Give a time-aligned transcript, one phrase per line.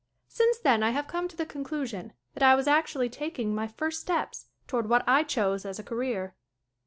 [0.29, 3.67] Since then I have come to the con clusion that I was actually taking my
[3.67, 6.33] first steps toward what I chose as a career.